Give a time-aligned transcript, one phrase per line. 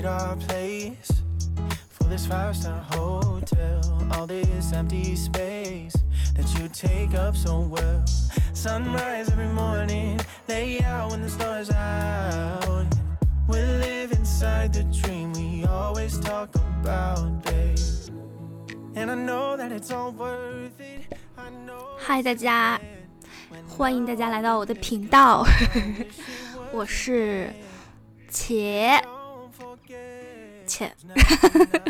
[0.00, 1.11] trade our place
[1.89, 3.81] for this five star hotel.
[4.13, 5.93] All this empty space
[6.33, 8.01] that you take up so well.
[8.53, 10.17] Sunrise every morning,
[10.47, 12.87] lay out when the stars out.
[13.49, 17.77] We live inside the dream we always talk about, babe.
[18.95, 21.17] And I know that it's all worth it.
[21.37, 21.97] I know.
[21.97, 22.79] 嗨，大家，
[23.67, 25.45] 欢迎大家来到我的频道，
[26.71, 27.51] 我是
[28.29, 29.01] 且
[30.71, 30.89] 且，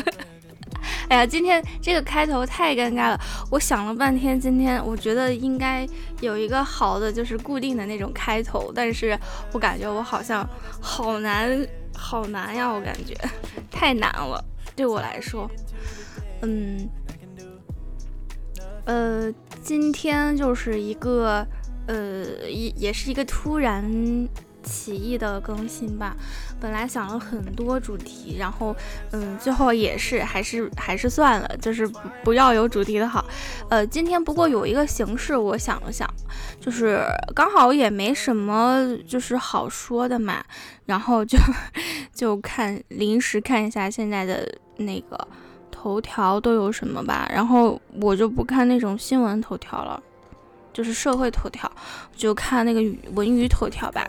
[1.08, 3.20] 哎呀，今天这个开头太尴尬了，
[3.50, 5.86] 我想了半天，今天我觉得应该
[6.20, 9.16] 有一个好的，就是固定的那种开头，但是
[9.52, 10.48] 我感觉我好像
[10.80, 13.14] 好难，好难呀，我感觉。
[13.70, 14.42] 太难了，
[14.74, 15.48] 对我来说，
[16.42, 16.88] 嗯，
[18.86, 21.46] 呃，今天就是一个，
[21.86, 23.84] 呃，也也是一个突然
[24.62, 26.16] 起义的更新吧。
[26.60, 28.74] 本来想了很多主题，然后，
[29.10, 31.86] 嗯，最后也是还是还是算了，就是
[32.22, 33.24] 不要有主题的好。
[33.68, 36.08] 呃，今天不过有一个形式，我想了想，
[36.60, 37.00] 就是
[37.34, 40.44] 刚好也没什么就是好说的嘛，
[40.86, 41.36] 然后就
[42.14, 45.26] 就看临时看一下现在的那个
[45.70, 50.00] 头条都有什么吧，然后我就不看那种新闻头条了，
[50.72, 51.68] 就是社会头条，
[52.14, 54.06] 就看那个语文娱头条吧。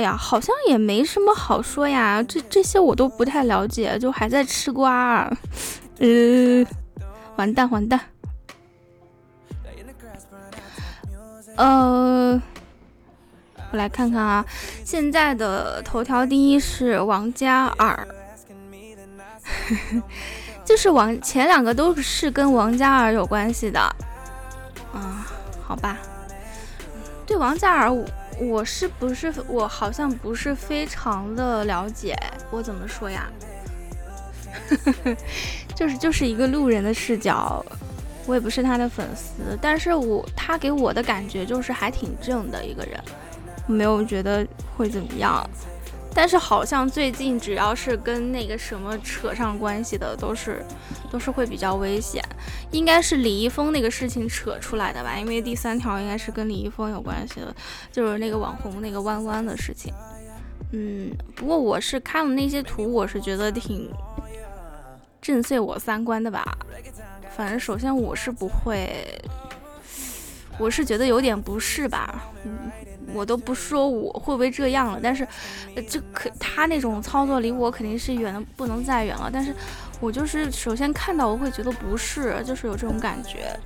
[0.00, 5.30] 哎呀，好像也没什么好说呀，这这些我都不太了解，就还在吃瓜，
[5.98, 6.64] 呃，
[7.36, 8.00] 完蛋完蛋，
[11.56, 12.40] 呃，
[13.70, 14.42] 我来看看啊，
[14.86, 18.08] 现在的头条第一是王嘉尔，
[20.64, 23.78] 就是王前两个都是跟王嘉尔有关系的，
[24.94, 25.26] 啊，
[25.62, 25.98] 好吧，
[27.26, 28.02] 对王嘉尔我。
[28.40, 32.16] 我是不是我好像不是非常的了解，
[32.50, 33.30] 我怎么说呀？
[35.76, 37.64] 就是就是一个路人的视角，
[38.26, 42.98] 我也不是他的粉丝，但是我他给我的感觉就是还挺正的一个人，
[43.66, 44.46] 没有觉得
[44.76, 45.48] 会怎么样。
[46.12, 50.64] 但是好像最近只要是跟那个什么扯上关系的，都是
[51.10, 52.22] 都是会比较危险。
[52.72, 55.16] 应该是李易峰那个事情扯出来的吧？
[55.16, 57.54] 因为第三条应该是跟李易峰有关系的，
[57.92, 59.94] 就是那个网红那个弯弯的事情。
[60.72, 63.90] 嗯，不过我是看了那些图，我是觉得挺
[65.20, 66.58] 震碎我三观的吧。
[67.36, 69.04] 反正首先我是不会，
[70.58, 72.24] 我是觉得有点不适吧。
[72.44, 72.70] 嗯。
[73.14, 75.26] 我都不说我会不会这样了，但是，
[75.88, 79.30] 这可他那种操作离我肯定是远的不能再远了。
[79.32, 79.54] 但是
[80.00, 83.58] 我就是首先看到我会觉得不是，就是有这种感觉。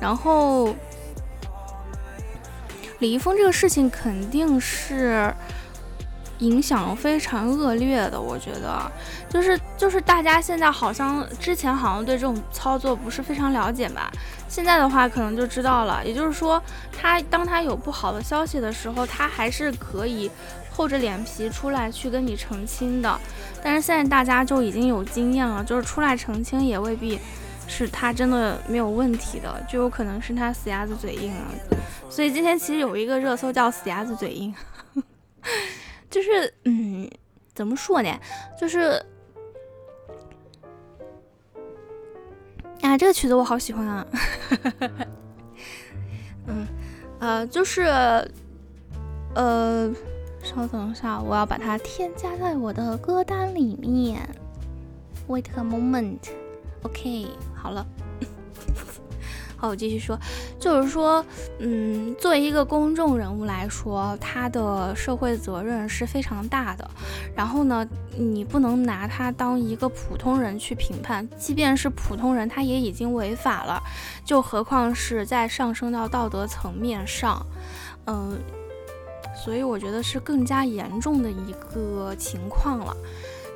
[0.00, 0.74] 然后
[3.00, 5.34] 李易峰这个事情肯定是。
[6.38, 8.90] 影响非常恶劣的，我觉得，
[9.28, 14.10] 就是就是大家现在好像之前好像对这种操作不是非常了解吧，
[14.48, 16.04] 现在的话可能就知道了。
[16.04, 16.62] 也就是说，
[16.96, 20.30] 他当他有不好的消息的时候，他还是可以
[20.70, 23.18] 厚着脸皮出来去跟你澄清的。
[23.62, 27.18] 但是现在大家就已经有经验了，就是出来澄清也未必
[27.66, 31.50] 是他真的没有问题的，就有可能是他死鸭子嘴硬啊。
[32.08, 34.54] 所以今天其实有一个热搜叫“死鸭子嘴硬”。
[36.10, 37.08] 就是，嗯，
[37.54, 38.18] 怎么说呢？
[38.58, 39.02] 就是，
[42.80, 44.06] 啊，这个曲子我好喜欢啊！
[46.46, 46.66] 嗯，
[47.18, 47.82] 呃，就是，
[49.34, 49.92] 呃，
[50.42, 54.28] 稍等一下，我要把它添加在我的歌单里面。
[55.28, 57.86] Wait a moment，OK，好了。
[59.60, 60.16] 好，我继续说，
[60.60, 61.24] 就是说，
[61.58, 66.88] 嗯，作为一个公众人物来说，他的社会责任是非常大的。
[67.34, 67.84] 然后呢，
[68.16, 73.82] 你不能拿他当一个普通人去评判，即便是普通人，他也已经违法了，
[74.24, 77.44] 就何况是在上升到道德层面上，
[78.06, 78.38] 嗯，
[79.44, 82.96] 所以我觉得是更加严重的一个情况了。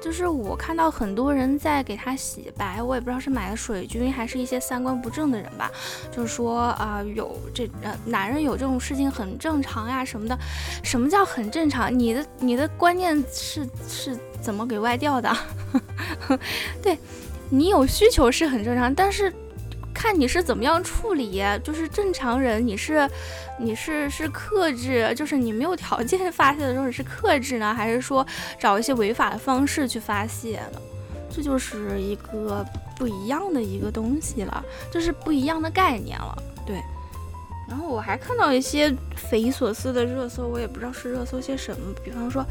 [0.02, 5.70] 就是我看到很多人在给他洗白，我也不知道是买的水军还是一些三观不正的人吧。
[6.10, 10.36] 就是说啊，有这呃男人有这种事情很正常呀什么的。
[10.82, 11.96] 什么叫很正常？
[11.96, 15.34] 你的你的观念是是怎么给歪掉的？
[16.82, 16.98] 对
[17.48, 19.32] 你有需求是很正常，但是。
[20.02, 23.08] 看你是怎么样处理，就是正常人，你是，
[23.56, 28.26] 你是是克制，就是你没有条件 发泄的时候，你是克制呢，还是说
[28.58, 30.80] 找一些违法的方式去发泄呢？
[31.30, 32.66] 这就是一个
[32.96, 36.36] 不一样的一个东西了，就是不一样的概念了。
[36.66, 36.82] 对，
[37.68, 41.94] 然后我还看到一些匪夷所思的热搜，我也不知道是热搜些什么。
[42.04, 42.44] 比方说，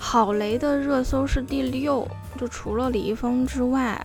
[0.00, 2.08] 郝雷的热搜是第六，
[2.40, 4.02] 就除了李易峰之外，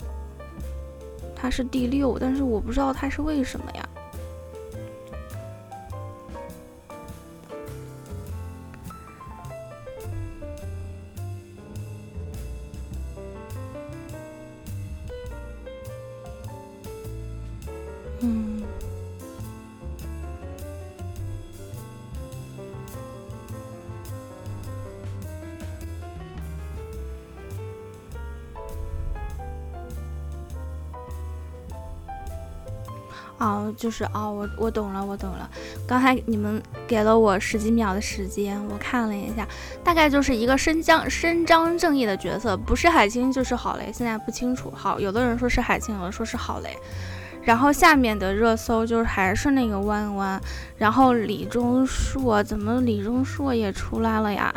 [1.42, 3.89] 他是第六，但是我不知道他是为什么呀。
[33.40, 35.50] 哦，就是哦，我我懂了，我懂了。
[35.88, 39.48] 刚才你们给了我十几秒的时间，我看了一下，
[39.82, 44.70] 大概就是一个伸张伸张正义的角色，不是海清就是郝雷，现在不清楚。
[44.76, 46.78] 好，有的人说是海清，有的说是郝雷。
[47.42, 50.40] 然后下面的热搜就是还是那个弯弯，
[50.78, 54.54] 然后李钟硕，怎么李钟硕也出来了呀？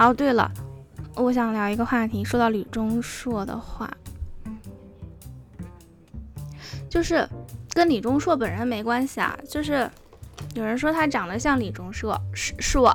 [0.00, 0.50] 哦，对了，
[1.14, 3.88] 我想聊一个话题，说到李钟硕的话，
[6.90, 7.26] 就是。
[7.76, 9.88] 跟李钟硕本人没关系啊，就是
[10.54, 12.90] 有人说他长得像李钟硕，是是我，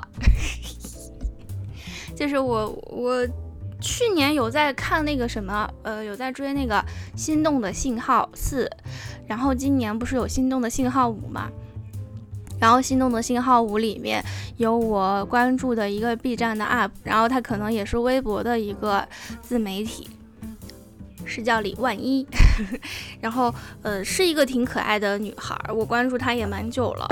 [2.18, 3.24] 就是我我
[3.80, 6.78] 去年有在看那个什么，呃，有在追那个
[7.16, 8.66] 《心动的信号四》，
[9.28, 11.48] 然后今年不是有《心动的信号五》嘛，
[12.60, 14.26] 然后《心动的信号五》里面
[14.58, 19.08] 有我关注的一个 B 站的 UP，然后他可能也是微博的一个
[19.44, 20.10] 自媒体。
[21.32, 22.28] 是叫李万一，
[23.22, 27.08] 然后呃是一个挺可爱的女孩，我关注她也蛮久了，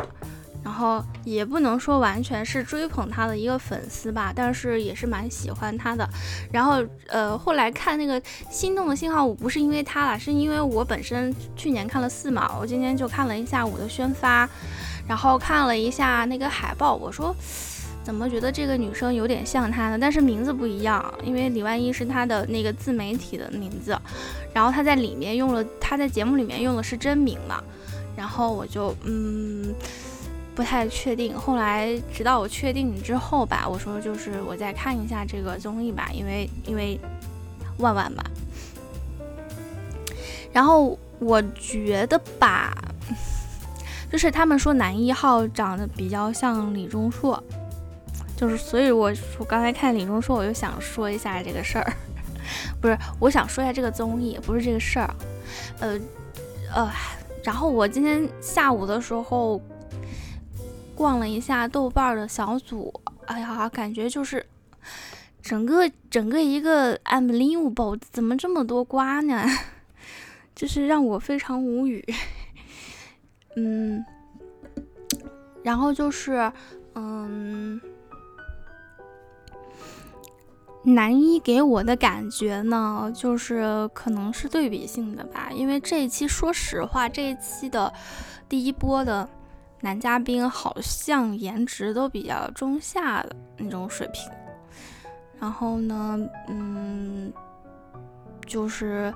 [0.62, 6.08] 然后也不能说完全是追捧她的一个粉丝吧，但是也是蛮喜欢她的。
[6.52, 8.22] 然后呃后来看那个
[8.52, 14.50] 心动的信号五，不是因为她了，是因为我本身去年看了四嘛，我今天就看了一下午的宣发，
[15.08, 17.34] 然后看了一下那个海报，我说。
[18.04, 19.98] 怎么觉得这个女生有点像她呢？
[20.00, 23.96] 但是名字不一样，因为李万一是她的那个自媒体的名字，
[24.54, 27.62] 然后她在里面用了，她在节目里面用的是真名嘛，
[28.16, 29.74] 然后我就嗯
[30.56, 31.38] 不太确定。
[31.38, 37.00] 后来直到我确定之后吧，我说就是我再看一下这个综艺吧，因为因为
[37.78, 38.24] 万万吧。
[40.52, 42.76] 然后我觉得吧，
[44.12, 47.44] 就是他们说男一号长得比较像李钟硕。
[48.40, 51.94] 就是，所以我我刚才看李钟硕，我就想说一下这个事儿，
[52.80, 55.14] 不是，我想说一下这个综艺，不是这个事儿，
[55.82, 56.00] 呃
[56.74, 56.90] 呃，
[57.44, 59.62] 然后我今天下午的时候
[60.96, 62.94] 逛了一下豆瓣的小组，
[63.26, 64.46] 哎呀，感觉就是
[65.42, 69.44] 整个整个一个 unbelievable，怎么这么多瓜呢？
[70.56, 72.02] 就是让我非常无语，
[73.58, 74.02] 嗯，
[75.62, 76.50] 然后就是
[76.96, 77.82] 嗯。
[80.94, 87.92] 男一给我的感觉呢，就是可能是对比性的吧，因为这一期说实话，这一期的
[88.48, 89.28] 第一波的
[89.82, 94.30] 男嘉宾好像颜值都比较中下的那种水平，
[95.40, 97.32] 然后呢，嗯，
[98.46, 99.14] 就是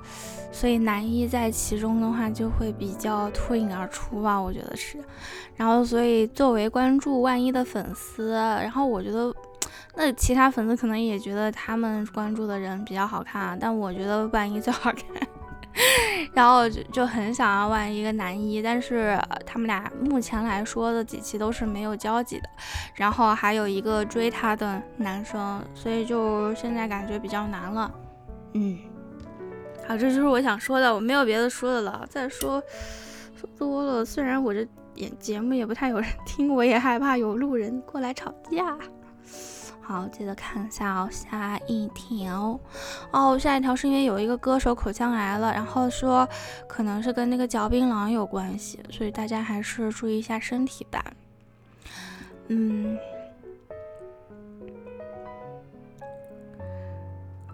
[0.52, 4.98] 所以男一在其中的话就会比较脱颖而出吧，我觉得是，
[5.56, 9.34] 然后所以作为关注万一的粉丝，然后我觉得。
[9.96, 15.28] 那其他粉丝可能也觉得他们关注的人比较好看啊，但我觉得万一最好看，
[16.34, 22.48] 然后就就很想要万一个男一，但是他们俩目前来说的几期都是没有交集的，
[22.96, 27.94] 然后还有一个追他的男生，所以就现在感觉比较难了。
[28.54, 28.78] 嗯，
[29.86, 32.04] 好，这就是我想说的，我没有别的说的了。
[32.10, 32.60] 再说
[33.36, 38.76] 说多了，虽然我这演节目也不太有人听，我也害怕有路人过来吵架。
[39.86, 42.58] 好，接着看一下哦，下一条
[43.10, 46.26] 哦，下一条是因为有一个歌手口腔癌了，然后说
[46.66, 51.04] 可能是跟那个嚼槟榔有关系，所以大家还是注意一下身体吧。
[52.48, 52.96] 嗯，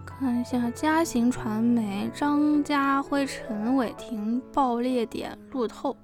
[0.05, 5.95] 看一下嘉行传媒，张家辉、陈伟霆爆裂点路透。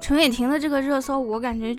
[0.00, 1.76] 陈伟霆的这个热搜，我感觉。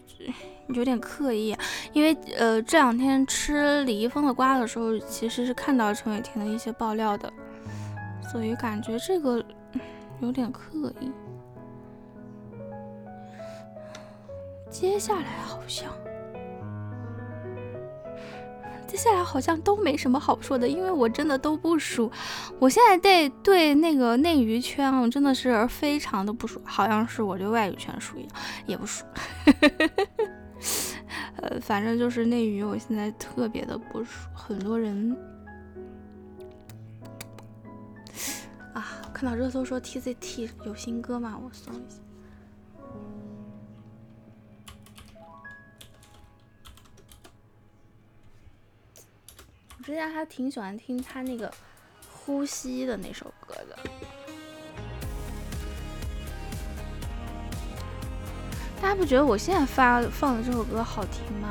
[0.69, 1.55] 有点刻意，
[1.93, 7.31] 因为呃这两天吃李易峰的瓜的时候，其实是看到陈伟霆的一些爆料的，
[8.31, 9.43] 所以感觉这个
[10.21, 11.11] 有点刻意。
[14.69, 15.89] 接下来好像，
[18.85, 22.11] 接下来好像都没什么好说的，因为我真的都不熟。
[22.59, 28.29] 我现在对对那个内娱圈啊，真的是非常的不熟，好像是我对外语圈熟一样，
[28.65, 29.05] 也不熟。
[29.45, 30.07] 呵呵呵
[31.37, 35.15] 呃，反正就是内娱，我现在特别的不舒，很多人
[38.73, 41.99] 啊，看到热搜说 TCT 有新歌嘛，我搜一下。
[49.77, 51.53] 我之前还挺喜欢听他那个
[52.11, 53.77] 呼吸的那首歌的。
[58.85, 61.49] 大家不觉得我现在发放的这首歌好听吗？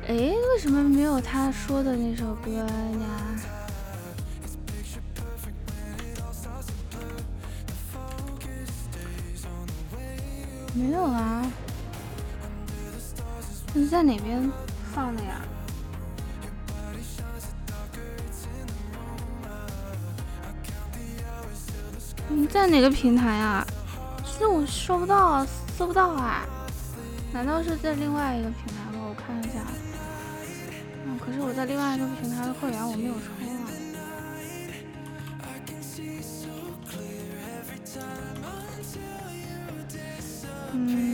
[0.08, 2.65] 哎，为什么没有他说的那首歌呀？
[10.74, 11.41] 没有啊，
[13.92, 14.50] 在哪边
[14.96, 15.42] 放的呀？
[22.30, 23.68] 你在哪个平台啊？
[24.24, 25.46] 是我收不到，
[25.78, 26.48] 搜不到啊？
[27.34, 29.04] 难道是在另外一个平台吗？
[29.10, 29.60] 我看一下。
[31.06, 33.60] 嗯，可是我在另外一个平台的会员我没有充啊。
[40.72, 41.11] 嗯。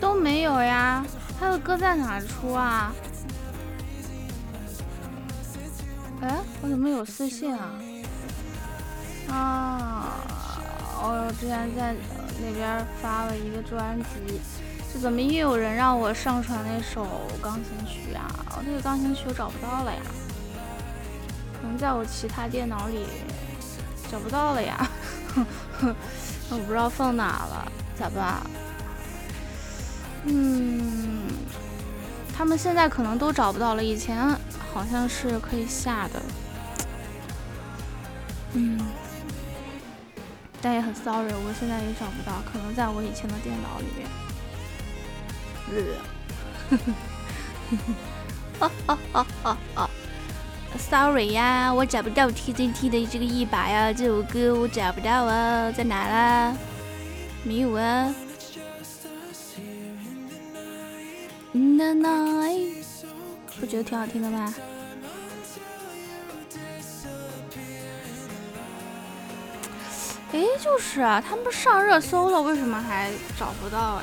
[0.00, 1.04] 都没有呀，
[1.38, 2.92] 他的歌在哪出啊？
[6.72, 7.68] 怎么有私信啊？
[9.28, 10.08] 啊，
[11.02, 11.94] 我之前在
[12.40, 14.40] 那边发了一个专辑，
[14.90, 17.06] 这怎么又有人让我上传那首
[17.42, 18.24] 钢琴曲啊？
[18.56, 20.00] 我那个钢琴曲我找不到了呀，
[21.60, 23.04] 可能在我其他电脑里
[24.10, 24.88] 找不到了呀，
[26.48, 28.40] 我不知道放哪了，咋办？
[30.24, 31.28] 嗯，
[32.34, 34.26] 他们现在可能都找不到了，以前
[34.72, 36.22] 好像是可以下的。
[38.54, 38.78] 嗯，
[40.60, 44.08] 但也很 sorry，我现在也找不到，可能在我以前的电脑里面。
[48.60, 49.90] 呃， 哦哦哦哦
[50.76, 56.56] s o r r y 呀，我找不到 TZT 的这个一把呀，这首歌我找不到啊，在哪啦？
[57.44, 58.14] 没有啊。
[61.52, 62.84] The night，
[63.60, 64.54] 不觉得挺好听的吗？
[70.32, 74.02] 哎，就是啊，他们上热搜了，为什么还找不到呀？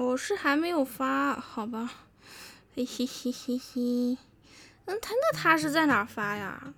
[0.00, 1.92] 我是还没有发，好吧，
[2.74, 4.16] 嘿嘿嘿嘿嘿，
[4.86, 6.72] 那，他那他是在哪发呀？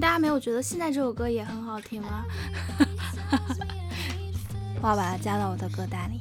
[0.00, 2.24] 大家没有觉得现在这首歌也很好听吗？
[4.82, 6.20] 我要把它加到我的歌单里，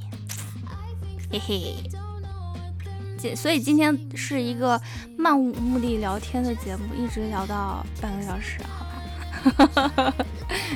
[1.31, 1.75] 嘿嘿。
[3.17, 4.79] 今所以今天是一个
[5.17, 8.85] 漫无目的聊天的节目，一直聊到半个小时，好
[9.67, 10.13] 吧？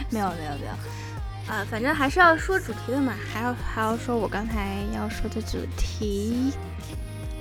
[0.10, 6.51] 没有没有没有，啊，反正还是要说主题的嘛，还要还要说我刚才要说的主题，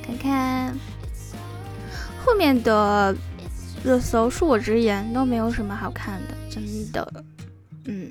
[0.04, 0.78] 看看
[2.24, 3.16] 后面的。
[3.84, 7.24] 热搜恕我直言都没有什么好看的，真的，
[7.84, 8.10] 嗯，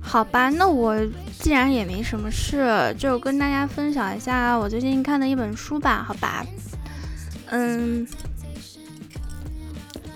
[0.00, 0.96] 好吧，那我
[1.38, 6.46] 既然也没什么事，就跟大家分享一下我最近看的一本书吧，好吧？
[7.50, 8.06] 嗯，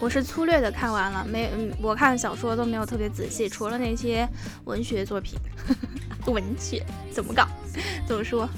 [0.01, 4.29] 我是粗略的看完了，没，我看小说都没有特别仔细，除了那些
[4.65, 5.39] 文学作品。
[5.69, 5.75] 呵
[6.25, 7.47] 呵文学怎么搞？
[8.07, 8.49] 怎么说？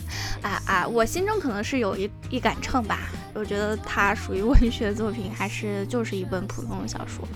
[0.43, 0.87] 啊啊！
[0.89, 7.27] 我心中可能是有一一杆秤吧，我觉得它属于文学作品，还是就是一本普通的小说。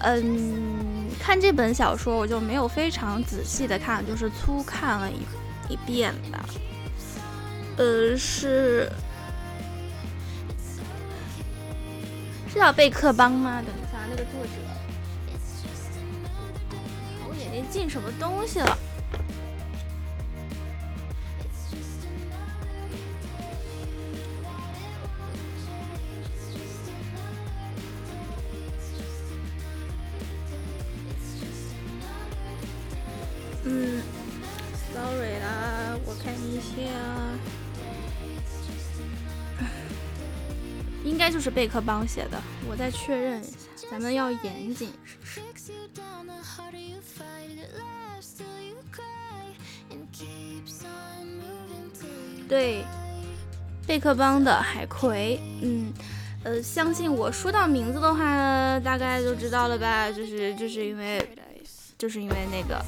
[0.00, 6.44] 嗯，看这本小说我就没有非常仔细的看，就是粗看了一一遍吧。
[7.76, 8.90] 呃，是
[12.48, 13.62] 是叫贝克邦吗？
[13.64, 14.52] 等一下，那个作者，
[17.28, 18.78] 我眼睛进什么东西了？
[41.54, 44.90] 贝克邦写的，我再确认一下，咱们要严谨。
[52.48, 52.84] 对，
[53.86, 55.92] 贝克邦的《海葵》，嗯，
[56.42, 60.10] 呃，相信我说到名字的话，大概就知道了吧？
[60.10, 61.24] 就是就是因为，
[61.96, 62.84] 就是因为那个。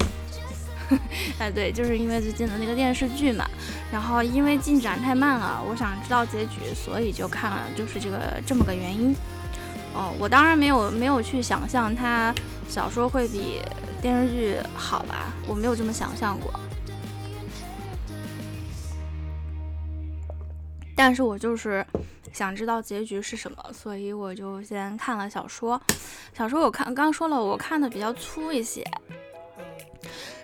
[1.39, 3.46] 哎，对，就是因为最近的那个电视剧嘛，
[3.91, 9.15] 然后因为进展太慢了，我想知道结局，所以就看了，就是这个这么个原因。
[9.93, 12.33] 哦，我当然没有没有去想象它
[12.67, 13.61] 小说会比
[14.01, 16.53] 电视剧好吧，我没有这么想象过。
[20.95, 21.85] 但是我就是
[22.33, 25.79] 想知道结局是什么，所以我就先看了小说。
[26.35, 28.83] 小说我看刚说了，我看的比较粗一些。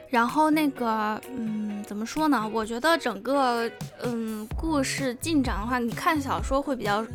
[0.09, 2.49] 然后那个，嗯，怎么说呢？
[2.51, 3.69] 我觉得整个，
[4.01, 7.05] 嗯，故事进展的话，你看小说会比较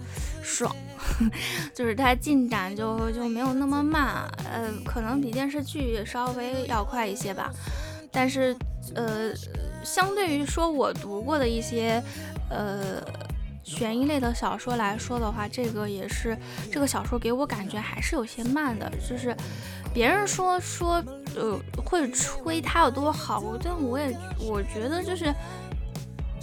[0.42, 0.74] 爽，
[1.74, 7.50] 就是它进展就就没有那么慢，呃，可能比电视剧稍微要快一些吧。
[8.12, 8.56] 但是，
[8.94, 9.32] 呃，
[9.84, 12.02] 相对于说我读过的一些，
[12.48, 13.02] 呃，
[13.62, 16.36] 悬疑类的小说来说的话，这个也是
[16.72, 19.36] 这个小说给我感觉还是有些慢的，就是
[19.92, 21.02] 别人说说。
[21.38, 25.32] 呃，会吹它有多好，但我也我觉得就是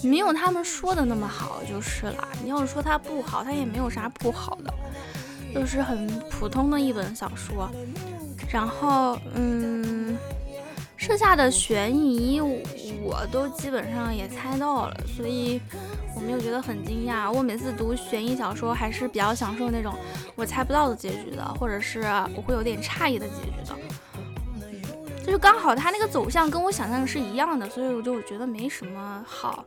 [0.02, 2.28] 没有他们说的那么好就是了。
[2.44, 4.74] 你要是说它不好，它也没有啥不好的，
[5.54, 7.70] 就是很普通的一本小说。
[8.50, 10.18] 然后，嗯，
[10.96, 15.60] 剩下的悬疑我都基本上也猜到了，所以
[16.16, 17.30] 我没有觉得很惊讶。
[17.32, 19.94] 我每次读悬疑小说还是比较享受那种
[20.36, 22.02] 我猜不到的结局的，或者是
[22.36, 23.76] 我会有点诧异的结局的。
[25.26, 29.66] 就是刚好他那个走向跟我想象的是一样的，所以我就觉得没什么好，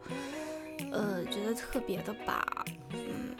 [0.92, 3.34] 呃，觉得特别的吧，嗯，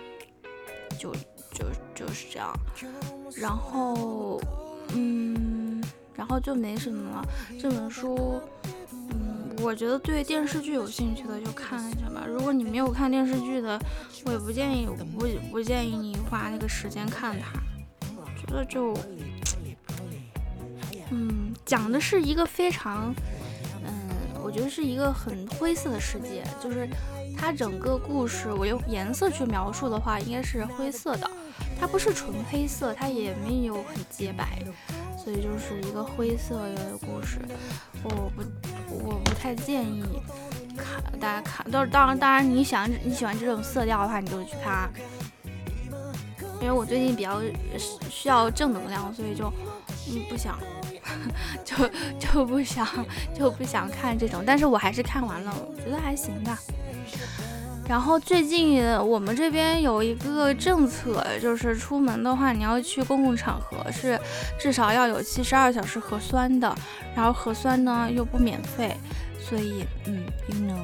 [0.99, 1.13] 就
[1.53, 2.53] 就就是这样，
[3.37, 4.41] 然后
[4.95, 5.81] 嗯，
[6.17, 7.25] 然后就没什么了。
[7.57, 8.41] 这本书，
[8.93, 12.27] 嗯，我觉得对电视剧有兴趣的就看一下吧。
[12.27, 13.79] 如果你没有看电视剧的，
[14.25, 17.61] 我也不建议，不不建议你花那个时间看它，
[18.37, 18.93] 觉得就。
[21.69, 23.15] 讲的是一个非常，
[23.85, 23.93] 嗯，
[24.43, 26.89] 我觉得是一个很灰色的世界，就是
[27.37, 31.31] 它整个故事，我用颜色去描述的话，应该是灰色的，
[31.79, 34.65] 它不是纯黑色，它也没有很洁白，
[35.23, 37.39] 所以就是一个灰色的故事。
[38.03, 38.43] 我不，
[38.91, 40.03] 我不太建议
[40.75, 44.91] 看，大家看，都是当然，当然你想你喜欢这种色调的话，你就去看，
[46.63, 47.43] 因为我最近比较
[48.09, 49.53] 需要正能量，所以就
[50.09, 50.59] 嗯不想。
[51.65, 51.77] 就
[52.19, 52.87] 就不想
[53.37, 56.59] 就不想看这种，但是我还是看完了，我觉得还行吧。
[57.89, 64.21] 然后最近我们这边有一个政策，就是出门的话，你要去公共场合是
[64.61, 66.77] 至少要有七十二小时核酸的，
[67.17, 68.95] 然后核酸呢又不免费，
[69.41, 70.77] 所以嗯，you know，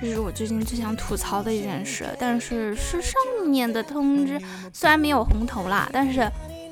[0.00, 2.06] 这是我最近最想吐槽的一件事。
[2.18, 3.14] 但是是上
[3.46, 4.40] 面的通知，
[4.72, 6.28] 虽然没有红头啦，但是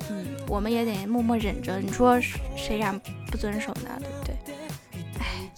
[0.09, 0.36] 嗯。
[0.49, 2.19] 我们也得默默忍着，你说
[2.55, 2.97] 谁敢
[3.29, 3.99] 不遵守呢？
[3.99, 4.55] 对不对？
[5.19, 5.51] 哎，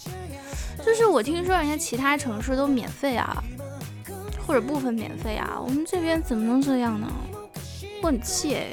[0.84, 3.42] 就是我听说人家其他城市都免费啊，
[4.44, 7.06] 或者部分免费啊，我们这边怎么能这样呢？
[8.02, 8.66] 我很气哎。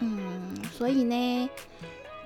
[0.00, 1.50] 嗯，所以呢，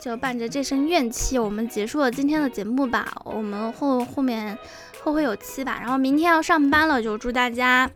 [0.01, 3.23] 就伴着这身怨气，我们结束了今天的节目吧。
[3.25, 4.59] 我们后后面。
[5.05, 7.91] 后会有期吧，然后明天要上班了，就祝大家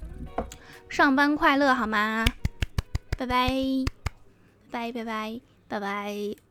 [0.91, 2.27] 上班快乐，好吗？
[3.17, 3.51] 拜拜。
[4.71, 6.39] 拜拜拜拜拜拜。